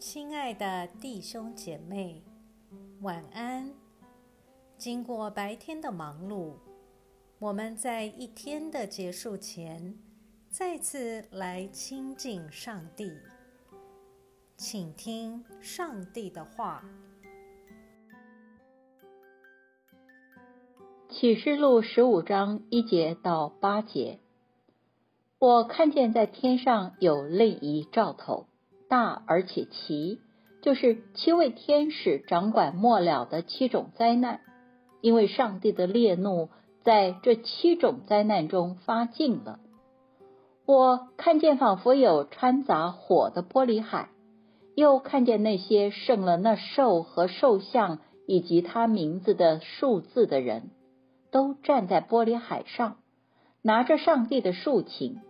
[0.00, 2.22] 亲爱的弟兄姐妹，
[3.02, 3.70] 晚安。
[4.78, 6.54] 经过白天的忙碌，
[7.38, 9.98] 我们在一天的结束前，
[10.48, 13.12] 再次来亲近上帝，
[14.56, 16.82] 请听上帝的话。
[21.10, 24.18] 启示录十五章一节到八节，
[25.38, 28.46] 我看见在天上有另一兆头。
[28.90, 30.18] 大而且奇，
[30.62, 34.40] 就是七位天使掌管末了的七种灾难，
[35.00, 36.48] 因为上帝的烈怒
[36.82, 39.60] 在这七种灾难中发尽了。
[40.66, 44.08] 我看见仿佛有掺杂火的玻璃海，
[44.74, 50.70] 又看见那些胜了那兽和兽像以及他名字的数字的人，
[51.30, 52.96] 都站在玻璃海上，
[53.62, 55.20] 拿着上帝的竖琴，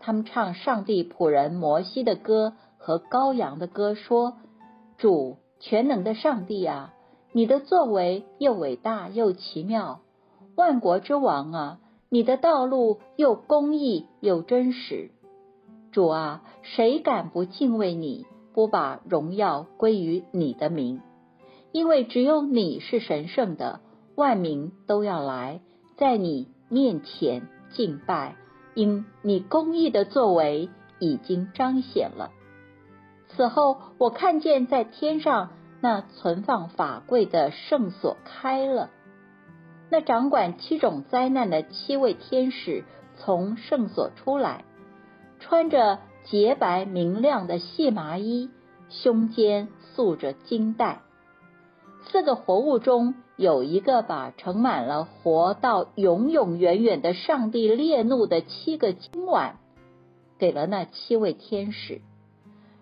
[0.00, 2.54] 他们唱上帝仆人摩西的歌。
[2.86, 4.34] 和羔羊的歌说
[4.96, 6.94] ：“主全能的上帝啊，
[7.32, 10.02] 你的作为又伟大又奇妙，
[10.54, 15.10] 万国之王啊，你的道路又公义又真实。
[15.90, 21.00] 主啊，谁敢不敬畏你，不把荣耀归于你的名？
[21.72, 23.80] 因为只有你是神圣的，
[24.14, 25.60] 万民都要来
[25.96, 28.36] 在你面前敬拜，
[28.76, 30.68] 因你公义的作为
[31.00, 32.30] 已经彰显了。”
[33.28, 38.90] 此后，我看见在天上那存放法柜的圣所开了，
[39.90, 42.84] 那掌管七种灾难的七位天使
[43.16, 44.64] 从圣所出来，
[45.38, 48.50] 穿着洁白明亮的细麻衣，
[48.88, 51.00] 胸间束着金带。
[52.08, 59.56] 四个活物中有一个把盛满了活到永永远远的上帝烈怒的七个金碗，
[60.38, 62.00] 给了那七位天使。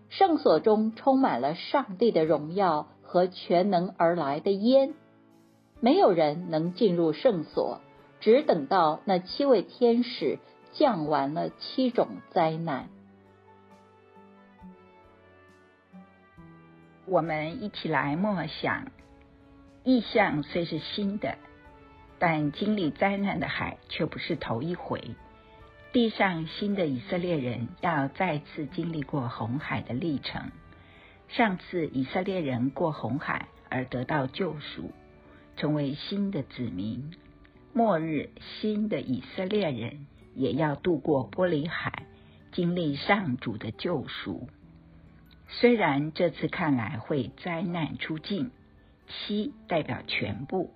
[0.09, 4.95] 圣所中充满了上帝的荣耀和全能而来的烟，
[5.81, 7.81] 没有人能进入圣所，
[8.21, 10.39] 只等到那七位天使
[10.73, 12.89] 降完了七种灾难。
[17.07, 18.87] 我们一起来默想，
[19.83, 21.37] 意象虽是新的，
[22.19, 25.17] 但经历灾难的海却不是头一回。
[25.95, 30.51] 地上新的以色列人要再次经历过红海的历程。
[31.29, 34.91] 上次以色列人过红海而得到救赎，
[35.57, 37.13] 成为新的子民。
[37.73, 42.07] 末日新的以色列人也要渡过玻璃海，
[42.51, 44.49] 经历上主的救赎。
[45.47, 48.51] 虽然这次看来会灾难出尽，
[49.07, 50.75] 七代表全部，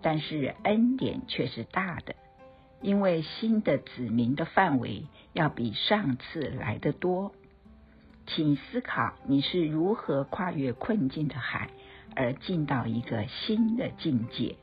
[0.00, 2.14] 但是恩典却是大的。
[2.82, 7.32] 因为新的子民的范围要比上次来的多，
[8.26, 11.70] 请思考你是如何跨越困境的海，
[12.16, 14.56] 而进到一个新的境界。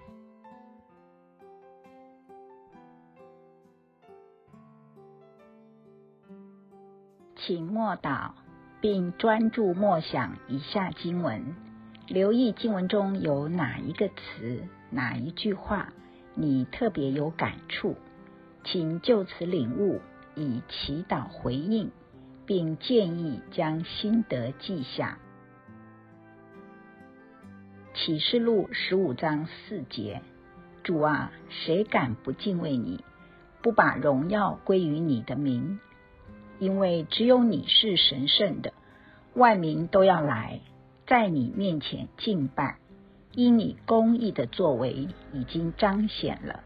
[7.36, 8.32] 请默祷，
[8.82, 11.56] 并专注默想以下经文，
[12.08, 15.94] 留意经文中有哪一个词、哪一句话，
[16.34, 17.96] 你特别有感触。
[18.70, 20.02] 请就此领悟，
[20.36, 21.90] 以祈祷回应，
[22.46, 25.20] 并建议将心得记下。
[27.94, 30.22] 启示录十五章四节：
[30.84, 33.06] 主啊，谁敢不敬畏你，
[33.62, 35.80] 不把荣耀归于你的名？
[36.60, 38.74] 因为只有你是神圣的，
[39.34, 40.60] 万民都要来
[41.06, 42.80] 在你面前敬拜，
[43.32, 46.66] 因你公义的作为已经彰显了。